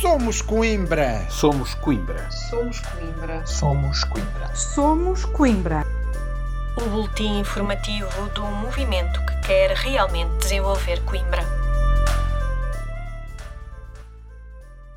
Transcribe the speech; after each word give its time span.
Somos 0.00 0.40
Coimbra. 0.40 1.26
Somos 1.28 1.74
Coimbra. 1.74 2.30
Somos 2.30 2.80
Coimbra. 2.80 3.46
Somos 3.46 4.04
Coimbra. 4.04 4.56
Somos 4.56 5.24
Coimbra. 5.26 5.86
O 6.80 6.88
boletim 6.88 7.40
informativo 7.40 8.08
do 8.34 8.42
movimento 8.46 9.20
que 9.26 9.46
quer 9.46 9.72
realmente 9.72 10.38
desenvolver 10.38 11.02
Coimbra. 11.04 11.44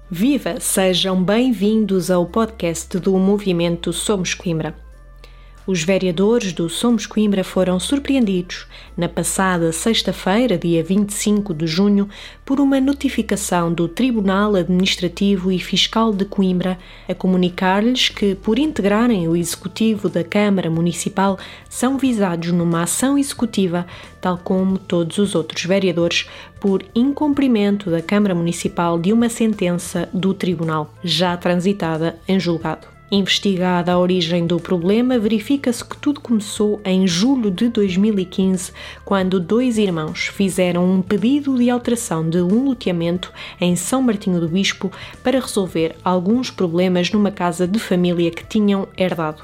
Viva! 0.09 0.61
Sejam 0.61 1.21
bem-vindos 1.21 2.09
ao 2.09 2.25
podcast 2.25 2.97
do 2.97 3.17
movimento 3.17 3.91
Somos 3.91 4.33
Coimbra. 4.33 4.82
Os 5.65 5.81
vereadores 5.81 6.51
do 6.51 6.67
Somos 6.67 7.05
Coimbra 7.05 7.41
foram 7.41 7.79
surpreendidos 7.79 8.67
na 8.97 9.07
passada 9.07 9.71
sexta-feira, 9.71 10.57
dia 10.57 10.83
25 10.83 11.53
de 11.53 11.65
junho, 11.65 12.09
por 12.43 12.59
uma 12.59 12.81
notificação 12.81 13.73
do 13.73 13.87
Tribunal 13.87 14.55
Administrativo 14.55 15.49
e 15.49 15.59
Fiscal 15.59 16.11
de 16.11 16.25
Coimbra 16.25 16.77
a 17.07 17.15
comunicar-lhes 17.15 18.09
que, 18.09 18.35
por 18.35 18.59
integrarem 18.59 19.29
o 19.29 19.37
Executivo 19.37 20.09
da 20.09 20.21
Câmara 20.21 20.69
Municipal, 20.69 21.39
são 21.69 21.97
visados 21.97 22.51
numa 22.51 22.83
ação 22.83 23.17
executiva, 23.17 23.87
tal 24.19 24.37
como 24.37 24.77
todos 24.77 25.17
os 25.17 25.33
outros 25.33 25.63
vereadores, 25.63 26.27
por 26.59 26.83
incumprimento 26.93 27.89
da 27.89 28.01
Câmara 28.01 28.35
Municipal 28.35 28.99
de 28.99 29.13
uma 29.13 29.29
sentença 29.29 30.09
do 30.13 30.33
Tribunal, 30.33 30.93
já 31.01 31.37
transitada 31.37 32.19
em 32.27 32.37
julgado. 32.37 32.92
Investigada 33.15 33.91
a 33.91 33.99
origem 33.99 34.47
do 34.47 34.59
problema, 34.59 35.19
verifica-se 35.19 35.85
que 35.85 35.95
tudo 35.97 36.19
começou 36.19 36.81
em 36.83 37.05
julho 37.05 37.51
de 37.51 37.69
2015, 37.69 38.71
quando 39.05 39.39
dois 39.39 39.77
irmãos 39.77 40.29
fizeram 40.29 40.83
um 40.83 40.99
pedido 40.99 41.55
de 41.55 41.69
alteração 41.69 42.27
de 42.27 42.41
um 42.41 42.65
loteamento 42.65 43.31
em 43.61 43.75
São 43.75 44.01
Martinho 44.01 44.39
do 44.39 44.47
Bispo 44.47 44.91
para 45.23 45.39
resolver 45.39 45.95
alguns 46.03 46.49
problemas 46.49 47.11
numa 47.11 47.29
casa 47.29 47.67
de 47.67 47.77
família 47.77 48.31
que 48.31 48.43
tinham 48.43 48.87
herdado. 48.97 49.43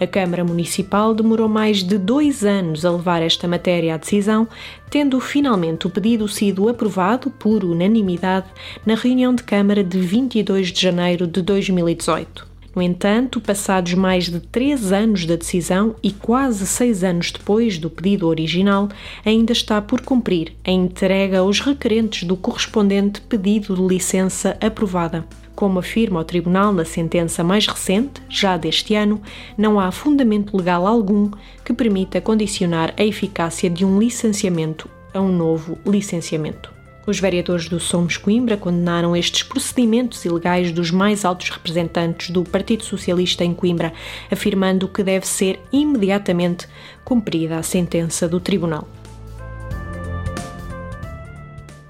A 0.00 0.04
Câmara 0.04 0.42
Municipal 0.42 1.14
demorou 1.14 1.48
mais 1.48 1.84
de 1.84 1.98
dois 1.98 2.44
anos 2.44 2.84
a 2.84 2.90
levar 2.90 3.22
esta 3.22 3.46
matéria 3.46 3.94
à 3.94 3.96
decisão, 3.96 4.48
tendo 4.90 5.20
finalmente 5.20 5.86
o 5.86 5.90
pedido 5.90 6.26
sido 6.26 6.68
aprovado 6.68 7.30
por 7.30 7.62
unanimidade 7.62 8.48
na 8.84 8.96
reunião 8.96 9.32
de 9.32 9.44
Câmara 9.44 9.84
de 9.84 10.00
22 10.00 10.72
de 10.72 10.80
janeiro 10.80 11.28
de 11.28 11.40
2018. 11.42 12.57
No 12.74 12.82
entanto, 12.82 13.40
passados 13.40 13.94
mais 13.94 14.28
de 14.28 14.40
três 14.40 14.92
anos 14.92 15.24
da 15.24 15.36
decisão 15.36 15.96
e 16.02 16.12
quase 16.12 16.66
seis 16.66 17.02
anos 17.02 17.32
depois 17.32 17.78
do 17.78 17.90
pedido 17.90 18.28
original, 18.28 18.88
ainda 19.24 19.52
está 19.52 19.80
por 19.82 20.00
cumprir 20.02 20.52
a 20.64 20.70
entrega 20.70 21.40
aos 21.40 21.60
requerentes 21.60 22.24
do 22.24 22.36
correspondente 22.36 23.20
pedido 23.20 23.74
de 23.74 23.82
licença 23.82 24.56
aprovada. 24.60 25.26
Como 25.56 25.80
afirma 25.80 26.20
o 26.20 26.24
Tribunal 26.24 26.72
na 26.72 26.84
sentença 26.84 27.42
mais 27.42 27.66
recente, 27.66 28.22
já 28.28 28.56
deste 28.56 28.94
ano, 28.94 29.20
não 29.56 29.80
há 29.80 29.90
fundamento 29.90 30.56
legal 30.56 30.86
algum 30.86 31.32
que 31.64 31.72
permita 31.72 32.20
condicionar 32.20 32.94
a 32.96 33.02
eficácia 33.02 33.68
de 33.68 33.84
um 33.84 33.98
licenciamento 33.98 34.88
a 35.12 35.20
um 35.20 35.32
novo 35.32 35.76
licenciamento. 35.84 36.77
Os 37.08 37.18
vereadores 37.18 37.70
do 37.70 37.80
Somos 37.80 38.18
Coimbra 38.18 38.54
condenaram 38.54 39.16
estes 39.16 39.42
procedimentos 39.42 40.26
ilegais 40.26 40.70
dos 40.70 40.90
mais 40.90 41.24
altos 41.24 41.48
representantes 41.48 42.28
do 42.28 42.44
Partido 42.44 42.84
Socialista 42.84 43.42
em 43.42 43.54
Coimbra, 43.54 43.94
afirmando 44.30 44.86
que 44.86 45.02
deve 45.02 45.26
ser 45.26 45.58
imediatamente 45.72 46.68
cumprida 47.06 47.56
a 47.56 47.62
sentença 47.62 48.28
do 48.28 48.38
Tribunal. 48.38 48.86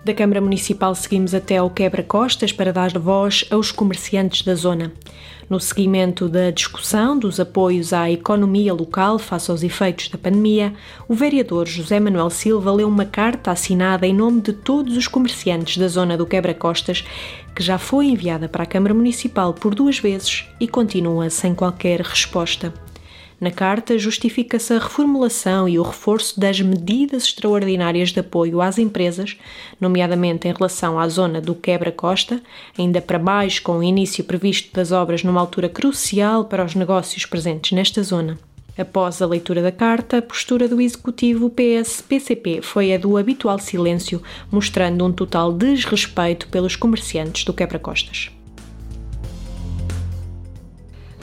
Da 0.08 0.14
Câmara 0.14 0.40
Municipal 0.40 0.94
seguimos 0.94 1.34
até 1.34 1.58
ao 1.58 1.68
Quebra-Costas 1.68 2.50
para 2.50 2.72
dar 2.72 2.98
voz 2.98 3.44
aos 3.50 3.70
comerciantes 3.70 4.40
da 4.40 4.54
zona. 4.54 4.90
No 5.50 5.60
seguimento 5.60 6.30
da 6.30 6.50
discussão 6.50 7.18
dos 7.18 7.38
apoios 7.38 7.92
à 7.92 8.10
economia 8.10 8.72
local 8.72 9.18
face 9.18 9.50
aos 9.50 9.62
efeitos 9.62 10.08
da 10.08 10.16
pandemia, 10.16 10.72
o 11.06 11.14
vereador 11.14 11.66
José 11.66 12.00
Manuel 12.00 12.30
Silva 12.30 12.72
leu 12.72 12.88
uma 12.88 13.04
carta 13.04 13.50
assinada 13.50 14.06
em 14.06 14.14
nome 14.14 14.40
de 14.40 14.54
todos 14.54 14.96
os 14.96 15.06
comerciantes 15.06 15.76
da 15.76 15.88
zona 15.88 16.16
do 16.16 16.24
Quebra-Costas, 16.24 17.04
que 17.54 17.62
já 17.62 17.76
foi 17.76 18.06
enviada 18.06 18.48
para 18.48 18.62
a 18.62 18.66
Câmara 18.66 18.94
Municipal 18.94 19.52
por 19.52 19.74
duas 19.74 19.98
vezes 19.98 20.46
e 20.58 20.66
continua 20.66 21.28
sem 21.28 21.54
qualquer 21.54 22.00
resposta. 22.00 22.72
Na 23.40 23.52
carta, 23.52 23.96
justifica-se 23.96 24.72
a 24.72 24.80
reformulação 24.80 25.68
e 25.68 25.78
o 25.78 25.82
reforço 25.82 26.40
das 26.40 26.60
medidas 26.60 27.22
extraordinárias 27.22 28.10
de 28.10 28.18
apoio 28.18 28.60
às 28.60 28.78
empresas, 28.78 29.36
nomeadamente 29.80 30.48
em 30.48 30.52
relação 30.52 30.98
à 30.98 31.08
zona 31.08 31.40
do 31.40 31.54
quebra-costa, 31.54 32.42
ainda 32.76 33.00
para 33.00 33.18
mais 33.18 33.60
com 33.60 33.78
o 33.78 33.82
início 33.82 34.24
previsto 34.24 34.74
das 34.74 34.90
obras 34.90 35.22
numa 35.22 35.40
altura 35.40 35.68
crucial 35.68 36.46
para 36.46 36.64
os 36.64 36.74
negócios 36.74 37.24
presentes 37.26 37.70
nesta 37.70 38.02
zona. 38.02 38.36
Após 38.76 39.22
a 39.22 39.26
leitura 39.26 39.62
da 39.62 39.72
carta, 39.72 40.18
a 40.18 40.22
postura 40.22 40.68
do 40.68 40.80
executivo 40.80 41.50
PS-PCP 41.50 42.60
foi 42.62 42.92
a 42.92 42.98
do 42.98 43.16
habitual 43.16 43.58
silêncio, 43.60 44.20
mostrando 44.50 45.04
um 45.04 45.12
total 45.12 45.52
desrespeito 45.52 46.48
pelos 46.48 46.74
comerciantes 46.74 47.44
do 47.44 47.52
quebra-costas. 47.52 48.30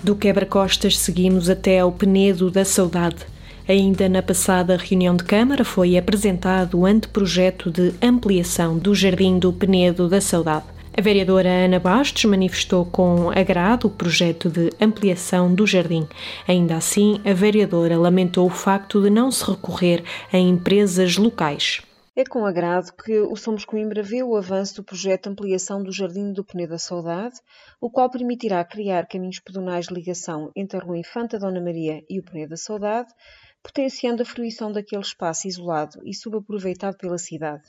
Do 0.05 0.15
quebra-costas 0.15 0.99
seguimos 0.99 1.49
até 1.49 1.79
ao 1.79 1.91
Penedo 1.91 2.51
da 2.51 2.63
Saudade. 2.63 3.25
Ainda 3.67 4.07
na 4.07 4.21
passada 4.21 4.77
reunião 4.77 5.15
de 5.15 5.23
Câmara 5.23 5.65
foi 5.65 5.97
apresentado 5.97 6.77
o 6.77 6.85
anteprojeto 6.85 7.71
de 7.71 7.91
ampliação 8.03 8.77
do 8.77 8.93
Jardim 8.93 9.39
do 9.39 9.51
Penedo 9.51 10.07
da 10.07 10.21
Saudade. 10.21 10.65
A 10.95 11.01
vereadora 11.01 11.49
Ana 11.49 11.79
Bastos 11.79 12.23
manifestou 12.25 12.85
com 12.85 13.31
agrado 13.31 13.85
o 13.87 13.89
projeto 13.89 14.47
de 14.47 14.69
ampliação 14.79 15.51
do 15.51 15.65
jardim. 15.65 16.07
Ainda 16.47 16.75
assim, 16.75 17.19
a 17.25 17.33
vereadora 17.33 17.97
lamentou 17.97 18.45
o 18.45 18.51
facto 18.51 19.01
de 19.01 19.09
não 19.09 19.31
se 19.31 19.43
recorrer 19.43 20.03
a 20.31 20.37
empresas 20.37 21.17
locais. 21.17 21.81
É 22.17 22.23
com 22.23 22.45
agrado 22.45 22.93
que 22.93 23.19
o 23.19 23.35
Somos 23.35 23.65
Coimbra 23.65 24.01
vê 24.01 24.23
o 24.23 24.37
avanço 24.37 24.75
do 24.75 24.85
projeto 24.85 25.23
de 25.23 25.29
ampliação 25.31 25.83
do 25.83 25.91
Jardim 25.91 26.31
do 26.31 26.45
Penedo 26.45 26.69
da 26.69 26.77
Saudade, 26.77 27.41
o 27.81 27.91
qual 27.91 28.09
permitirá 28.09 28.63
criar 28.63 29.05
caminhos 29.05 29.41
pedonais 29.41 29.87
de 29.87 29.93
ligação 29.93 30.49
entre 30.55 30.77
a 30.77 30.81
Rua 30.81 30.97
Infanta 30.97 31.37
Dona 31.37 31.59
Maria 31.59 32.01
e 32.09 32.17
o 32.17 32.23
Penedo 32.23 32.51
da 32.51 32.55
Saudade, 32.55 33.13
potenciando 33.61 34.21
a 34.21 34.25
fruição 34.25 34.71
daquele 34.71 35.01
espaço 35.01 35.45
isolado 35.45 35.99
e 36.05 36.13
subaproveitado 36.13 36.95
pela 36.95 37.17
cidade. 37.17 37.63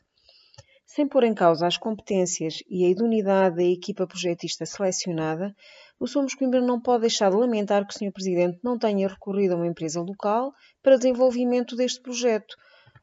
Sem 0.86 1.08
pôr 1.08 1.24
em 1.24 1.34
causa 1.34 1.66
as 1.66 1.76
competências 1.76 2.62
e 2.70 2.84
a 2.84 2.88
idoneidade 2.88 3.56
da 3.56 3.64
equipa 3.64 4.06
projetista 4.06 4.64
selecionada, 4.64 5.52
o 5.98 6.06
Somos 6.06 6.36
Coimbra 6.36 6.60
não 6.60 6.80
pode 6.80 7.00
deixar 7.00 7.30
de 7.30 7.36
lamentar 7.36 7.84
que 7.84 7.92
o 7.92 7.98
Sr. 7.98 8.12
Presidente 8.12 8.60
não 8.62 8.78
tenha 8.78 9.08
recorrido 9.08 9.54
a 9.54 9.56
uma 9.56 9.66
empresa 9.66 10.00
local 10.00 10.52
para 10.84 10.96
desenvolvimento 10.96 11.74
deste 11.74 12.00
projeto, 12.00 12.54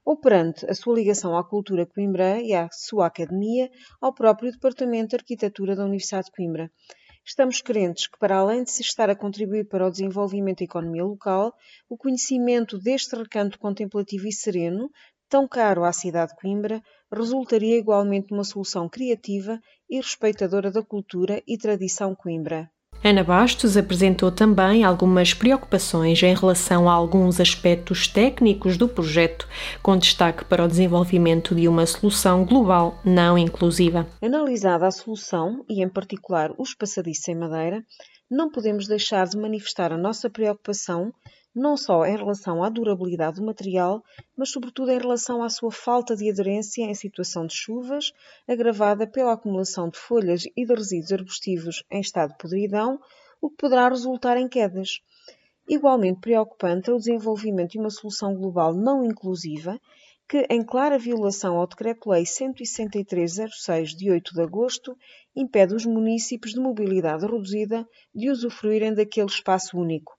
ou 0.06 0.18
perante 0.18 0.69
a 0.69 0.75
sua 0.75 0.96
ligação 0.96 1.38
à 1.38 1.44
cultura 1.44 1.86
Coimbra 1.86 2.41
e 2.41 2.53
à 2.53 2.68
sua 2.72 3.08
academia, 3.08 3.69
ao 4.02 4.14
próprio 4.14 4.52
Departamento 4.52 5.09
de 5.09 5.16
Arquitetura 5.16 5.75
da 5.75 5.86
Universidade 5.86 6.25
de 6.25 6.31
Coimbra. 6.31 6.72
Estamos 7.25 7.62
crentes 7.62 8.08
que, 8.08 8.19
para 8.19 8.38
além 8.38 8.64
de 8.64 8.72
se 8.72 8.81
estar 8.81 9.09
a 9.09 9.16
contribuir 9.16 9.66
para 9.69 9.88
o 9.88 9.90
desenvolvimento 9.90 10.59
da 10.59 10.66
economia 10.66 11.06
local, 11.06 11.53
o 11.90 11.97
conhecimento 11.97 12.78
deste 12.78 13.16
recanto 13.16 13.58
contemplativo 13.58 14.28
e 14.28 14.31
sereno, 14.34 14.90
tão 15.30 15.47
caro 15.47 15.86
à 15.86 15.94
cidade 15.94 16.31
de 16.31 16.38
Coimbra, 16.41 16.84
resultaria 17.12 17.78
igualmente 17.78 18.30
numa 18.30 18.44
solução 18.44 18.90
criativa 18.90 19.58
e 19.90 19.96
respeitadora 19.96 20.70
da 20.70 20.84
cultura 20.84 21.41
e 21.47 21.58
tradição 21.58 22.14
Coimbra. 22.14 22.70
Ana 23.06 23.22
Bastos 23.22 23.75
apresentou 23.75 24.31
também 24.31 24.86
algumas 24.86 25.34
preocupações 25.34 26.24
em 26.24 26.34
relação 26.34 26.88
a 26.88 26.94
alguns 26.94 27.41
aspectos 27.41 28.08
técnicos 28.08 28.78
do 28.78 28.88
projeto, 28.88 29.46
com 29.81 29.97
destaque 29.97 30.46
para 30.46 30.64
o 30.64 30.68
desenvolvimento 30.69 31.53
de 31.53 31.68
uma 31.68 31.86
solução 31.86 32.46
global 32.46 32.97
não 33.03 33.38
inclusiva. 33.38 34.08
Analisada 34.22 34.88
a 34.88 34.91
solução, 34.91 35.66
e 35.69 35.84
em 35.84 35.90
particular 35.90 36.53
os 36.58 36.73
passadiços 36.73 37.28
em 37.28 37.35
madeira, 37.35 37.84
não 38.32 38.50
podemos 38.50 38.88
deixar 38.88 39.28
de 39.28 39.38
manifestar 39.38 39.91
a 39.91 39.97
nossa 39.97 40.29
preocupação 40.29 41.11
não 41.55 41.78
só 41.78 42.03
em 42.03 42.17
relação 42.17 42.64
à 42.64 42.70
durabilidade 42.70 43.35
do 43.35 43.46
material, 43.46 44.03
mas 44.35 44.50
sobretudo 44.50 44.91
em 44.91 44.97
relação 44.97 45.44
à 45.44 45.50
sua 45.50 45.72
falta 45.72 46.16
de 46.16 46.28
aderência 46.28 46.84
em 46.84 46.96
situação 46.96 47.46
de 47.46 47.53
chuvas, 47.53 48.11
agravada 48.47 49.05
pela 49.05 49.34
acumulação 49.34 49.88
de 49.88 50.00
folhas 50.00 50.46
e 50.58 50.66
de 50.66 50.73
resíduos 50.73 51.11
arbustivos 51.11 51.84
em 51.91 52.02
estado 52.02 52.32
de 52.32 52.38
podridão, 52.40 53.00
o 53.40 53.52
que 53.52 53.58
poderá 53.58 53.88
resultar 53.88 54.35
em 54.35 54.50
quedas. 54.50 55.00
Igualmente 55.70 56.22
preocupante 56.22 56.90
é 56.90 56.94
o 56.94 56.97
desenvolvimento 56.97 57.73
de 57.73 57.79
uma 57.79 57.91
solução 57.91 58.34
global 58.34 58.73
não 58.73 59.05
inclusiva, 59.05 59.79
que, 60.28 60.47
em 60.50 60.64
clara 60.64 60.97
violação 60.97 61.58
ao 61.58 61.67
Decreto-Lei 61.67 62.26
16306 62.26 63.96
de 63.96 64.09
8 64.09 64.34
de 64.34 64.41
agosto, 64.41 64.97
impede 65.35 65.76
os 65.76 65.85
municípios 65.85 66.53
de 66.53 66.59
mobilidade 66.59 67.28
reduzida 67.28 67.88
de 68.16 68.32
usufruírem 68.32 68.96
daquele 68.96 69.28
espaço 69.28 69.78
único 69.78 70.17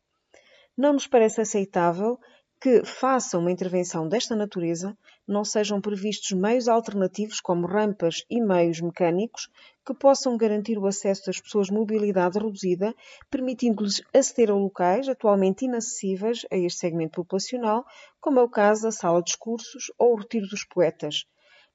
não 0.77 0.95
nos 0.95 1.07
parece 1.07 1.41
aceitável 1.41 2.19
que, 2.61 2.83
faça 2.85 3.39
uma 3.39 3.53
intervenção 3.53 4.09
desta 4.09 4.35
natureza, 4.35 4.97
não 5.29 5.45
sejam 5.45 5.81
previstos 5.81 6.33
meios 6.33 6.67
alternativos 6.67 7.41
como 7.41 7.67
rampas 7.67 8.25
e 8.31 8.41
meios 8.41 8.81
mecânicos 8.81 9.51
que 9.85 9.93
possam 9.93 10.37
garantir 10.37 10.79
o 10.79 10.87
acesso 10.87 11.27
das 11.27 11.41
pessoas 11.41 11.67
de 11.67 11.75
mobilidade 11.75 12.39
reduzida, 12.39 12.95
permitindo-lhes 13.31 14.03
aceder 14.15 14.51
a 14.51 14.55
locais 14.55 15.09
atualmente 15.09 15.67
inacessíveis 15.67 16.47
a 16.51 16.57
este 16.57 16.81
segmento 16.81 17.17
populacional, 17.17 17.85
como 18.21 18.41
é 18.41 18.43
o 18.43 18.49
caso 18.49 18.85
da 18.85 18.91
sala 18.91 19.19
de 19.19 19.27
discursos 19.27 19.93
ou 19.99 20.15
o 20.15 20.17
retiro 20.17 20.47
dos 20.49 20.65
poetas. 20.65 21.27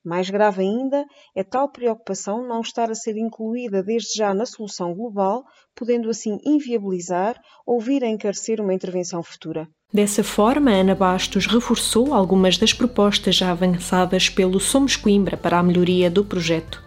Mais 0.04 0.30
grave 0.30 0.62
ainda 0.62 1.06
é 1.36 1.44
tal 1.44 1.70
preocupação 1.70 2.48
não 2.48 2.62
estar 2.62 2.90
a 2.90 2.96
ser 2.96 3.18
incluída 3.18 3.84
desde 3.84 4.18
já 4.18 4.34
na 4.34 4.46
solução 4.46 4.94
global, 4.94 5.44
podendo 5.76 6.10
assim 6.10 6.40
inviabilizar 6.46 7.36
ou 7.66 7.82
vir 7.82 8.04
a 8.04 8.08
encarecer 8.08 8.62
uma 8.62 8.74
intervenção 8.74 9.22
futura. 9.22 9.68
Dessa 9.94 10.24
forma, 10.24 10.72
Ana 10.72 10.96
Bastos 10.96 11.48
reforçou 11.48 12.14
algumas 12.14 12.58
das 12.58 12.74
propostas 12.74 13.36
já 13.36 13.52
avançadas 13.52 14.30
pelo 14.30 14.60
Somos 14.60 14.96
Coimbra 14.96 15.36
para 15.36 15.60
a 15.60 15.64
melhoria 15.64 16.10
do 16.10 16.24
projeto. 16.24 16.82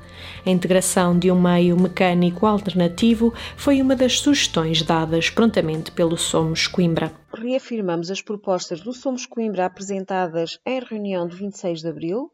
A 0.45 0.51
integração 0.51 1.17
de 1.17 1.31
um 1.31 1.41
meio 1.41 1.81
mecânico 1.81 2.47
alternativo 2.47 3.33
foi 3.57 3.81
uma 3.81 3.95
das 3.95 4.19
sugestões 4.19 4.83
dadas 4.83 5.31
prontamente 5.31 5.93
pelo 5.93 6.17
Somos 6.17 6.67
Coimbra. 6.67 7.13
Reafirmamos 7.33 8.11
as 8.11 8.21
propostas 8.21 8.81
do 8.81 8.93
Somos 8.93 9.25
Coimbra 9.25 9.67
apresentadas 9.67 10.59
em 10.67 10.81
reunião 10.81 11.29
de 11.29 11.37
26 11.37 11.81
de 11.81 11.89
abril, 11.89 12.32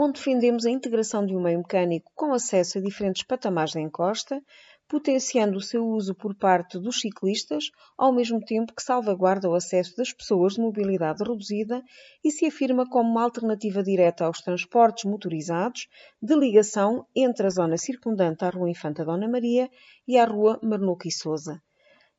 onde 0.00 0.20
defendemos 0.20 0.64
a 0.64 0.70
integração 0.70 1.26
de 1.26 1.34
um 1.34 1.40
meio 1.40 1.58
mecânico 1.58 2.12
com 2.14 2.32
acesso 2.32 2.78
a 2.78 2.80
diferentes 2.80 3.24
patamares 3.24 3.72
da 3.72 3.80
encosta, 3.80 4.40
potenciando 4.86 5.58
o 5.58 5.60
seu 5.60 5.84
uso 5.84 6.14
por 6.14 6.36
parte 6.36 6.78
dos 6.78 7.00
ciclistas, 7.00 7.64
ao 7.96 8.12
mesmo 8.12 8.40
tempo 8.40 8.72
que 8.72 8.80
salvaguarda 8.80 9.50
o 9.50 9.56
acesso 9.56 9.96
das 9.96 10.12
pessoas 10.12 10.54
de 10.54 10.60
mobilidade 10.60 11.24
reduzida 11.24 11.82
e 12.24 12.30
se 12.30 12.46
afirma 12.46 12.88
como 12.88 13.10
uma 13.10 13.24
alternativa 13.24 13.82
direta 13.82 14.24
aos 14.24 14.40
transportes 14.40 15.04
motorizados 15.04 15.88
de 16.22 16.36
ligação 16.36 17.04
entre 17.14 17.48
a 17.48 17.50
zona 17.50 17.76
circundante 17.76 18.44
à 18.44 18.50
Rua 18.50 18.70
Infanta 18.70 19.04
Dona 19.04 19.28
Maria 19.28 19.68
e 20.06 20.16
à 20.16 20.24
Rua 20.24 20.60
Marnuca 20.62 21.08
e 21.08 21.10
Souza. 21.10 21.60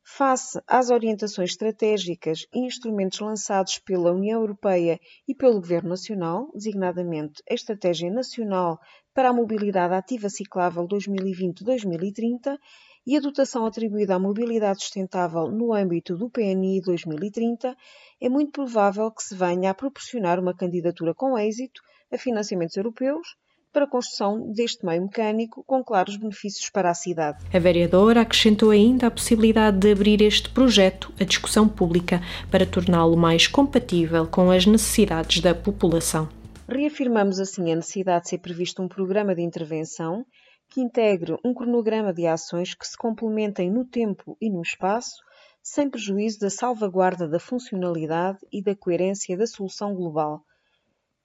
Face 0.02 0.60
às 0.66 0.90
orientações 0.90 1.50
estratégicas 1.50 2.46
e 2.52 2.60
instrumentos 2.60 3.20
lançados 3.20 3.78
pela 3.78 4.12
União 4.12 4.40
Europeia 4.40 4.98
e 5.26 5.34
pelo 5.34 5.60
Governo 5.60 5.90
Nacional, 5.90 6.50
designadamente 6.54 7.42
a 7.48 7.54
Estratégia 7.54 8.10
Nacional 8.10 8.78
para 9.14 9.28
a 9.28 9.32
Mobilidade 9.32 9.94
Ativa 9.94 10.28
Ciclável 10.28 10.86
2020-2030 10.88 12.58
e 13.06 13.16
a 13.16 13.20
dotação 13.20 13.64
atribuída 13.66 14.14
à 14.14 14.18
mobilidade 14.18 14.80
sustentável 14.80 15.50
no 15.50 15.72
âmbito 15.72 16.16
do 16.16 16.30
PNI 16.30 16.80
2030, 16.82 17.76
é 18.20 18.28
muito 18.28 18.52
provável 18.52 19.10
que 19.10 19.22
se 19.22 19.34
venha 19.34 19.70
a 19.70 19.74
proporcionar 19.74 20.38
uma 20.38 20.54
candidatura 20.54 21.14
com 21.14 21.38
êxito 21.38 21.80
a 22.12 22.18
financiamentos 22.18 22.76
europeus 22.76 23.36
para 23.72 23.84
a 23.84 23.88
construção 23.88 24.52
deste 24.52 24.84
meio 24.84 25.02
mecânico 25.02 25.62
com 25.64 25.82
claros 25.82 26.16
benefícios 26.16 26.68
para 26.70 26.90
a 26.90 26.94
cidade. 26.94 27.38
A 27.52 27.58
vereadora 27.58 28.22
acrescentou 28.22 28.70
ainda 28.70 29.06
a 29.06 29.10
possibilidade 29.10 29.78
de 29.78 29.92
abrir 29.92 30.20
este 30.22 30.50
projeto 30.50 31.12
à 31.20 31.24
discussão 31.24 31.68
pública 31.68 32.20
para 32.50 32.66
torná-lo 32.66 33.16
mais 33.16 33.46
compatível 33.46 34.26
com 34.26 34.50
as 34.50 34.66
necessidades 34.66 35.40
da 35.40 35.54
população. 35.54 36.28
Reafirmamos 36.68 37.40
assim 37.40 37.72
a 37.72 37.76
necessidade 37.76 38.24
de 38.24 38.30
ser 38.30 38.38
previsto 38.38 38.82
um 38.82 38.88
programa 38.88 39.34
de 39.34 39.42
intervenção 39.42 40.24
que 40.68 40.80
integre 40.80 41.36
um 41.44 41.52
cronograma 41.52 42.12
de 42.12 42.26
ações 42.26 42.74
que 42.74 42.86
se 42.86 42.96
complementem 42.96 43.70
no 43.70 43.84
tempo 43.84 44.36
e 44.40 44.48
no 44.48 44.62
espaço, 44.62 45.16
sem 45.62 45.90
prejuízo 45.90 46.38
da 46.38 46.48
salvaguarda 46.48 47.28
da 47.28 47.40
funcionalidade 47.40 48.38
e 48.52 48.62
da 48.62 48.74
coerência 48.74 49.36
da 49.36 49.46
solução 49.46 49.94
global 49.94 50.44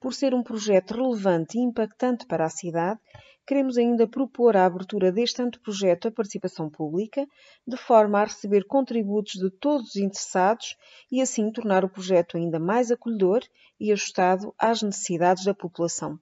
por 0.00 0.14
ser 0.14 0.34
um 0.34 0.42
projeto 0.42 0.94
relevante 0.94 1.58
e 1.58 1.62
impactante 1.62 2.26
para 2.26 2.44
a 2.44 2.50
cidade, 2.50 3.00
queremos 3.46 3.78
ainda 3.78 4.06
propor 4.06 4.56
a 4.56 4.66
abertura 4.66 5.12
deste 5.12 5.40
anteprojeto 5.40 6.08
à 6.08 6.10
participação 6.10 6.68
pública, 6.68 7.26
de 7.66 7.76
forma 7.76 8.20
a 8.20 8.24
receber 8.24 8.64
contributos 8.64 9.34
de 9.34 9.50
todos 9.50 9.90
os 9.90 9.96
interessados 9.96 10.76
e 11.10 11.20
assim 11.20 11.50
tornar 11.50 11.84
o 11.84 11.88
projeto 11.88 12.36
ainda 12.36 12.58
mais 12.58 12.90
acolhedor 12.90 13.40
e 13.78 13.92
ajustado 13.92 14.52
às 14.58 14.82
necessidades 14.82 15.44
da 15.44 15.54
população. 15.54 16.18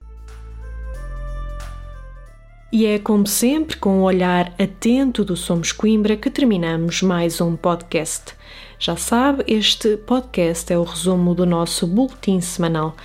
E 2.73 2.87
é 2.87 2.99
como 2.99 3.25
sempre, 3.25 3.77
com 3.77 4.01
o 4.01 4.03
olhar 4.03 4.53
atento 4.61 5.25
do 5.25 5.37
Somos 5.37 5.71
Coimbra, 5.71 6.17
que 6.17 6.29
terminamos 6.29 7.03
mais 7.03 7.41
um 7.41 7.55
podcast. 7.55 8.35
Já 8.81 8.97
sabe, 8.97 9.45
este 9.47 9.97
podcast 9.97 10.73
é 10.73 10.77
o 10.77 10.83
resumo 10.83 11.37
do 11.37 11.47
nosso 11.47 11.87
boletim 11.87 12.41
semanal. 12.41 12.97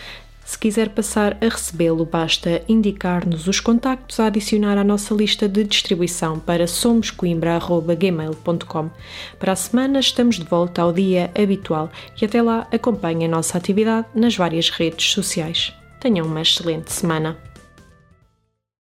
Se 0.49 0.57
quiser 0.57 0.89
passar 0.89 1.37
a 1.41 1.47
recebê-lo, 1.47 2.03
basta 2.05 2.63
indicar-nos 2.67 3.47
os 3.47 3.59
contactos 3.59 4.19
a 4.19 4.25
adicionar 4.25 4.79
à 4.79 4.83
nossa 4.83 5.13
lista 5.13 5.47
de 5.47 5.63
distribuição 5.63 6.39
para 6.39 6.65
somoscoimbra.gmail.com. 6.65 8.89
Para 9.37 9.51
a 9.51 9.55
semana 9.55 9.99
estamos 9.99 10.37
de 10.37 10.45
volta 10.45 10.81
ao 10.81 10.91
dia 10.91 11.29
habitual 11.39 11.91
e 12.19 12.25
até 12.25 12.41
lá 12.41 12.67
acompanhe 12.73 13.25
a 13.25 13.29
nossa 13.29 13.59
atividade 13.59 14.07
nas 14.15 14.35
várias 14.35 14.71
redes 14.71 15.11
sociais. 15.11 15.71
Tenham 15.99 16.25
uma 16.25 16.41
excelente 16.41 16.91
semana. 16.91 17.37